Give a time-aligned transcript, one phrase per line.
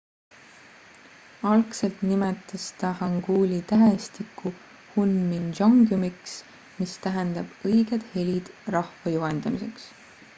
[1.49, 4.53] algselt nimetas ta hanguli tähestikku
[4.95, 6.33] hunmin jeongeumiks
[6.79, 9.87] mis tähendab õiged helid rahva juhendamiseks